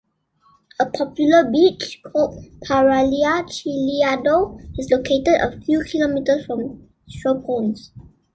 A 0.79 0.87
popular 0.87 1.47
beach, 1.47 2.01
called 2.03 2.43
Paralia 2.65 3.43
Chiliadou, 3.45 4.59
is 4.75 4.89
located 4.89 5.27
a 5.27 5.61
few 5.61 5.83
kilometres 5.83 6.43
from 6.43 6.89
Stropones. 7.07 7.91